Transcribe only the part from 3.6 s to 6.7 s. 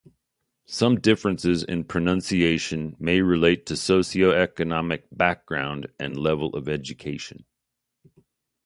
to socioeconomic background and level of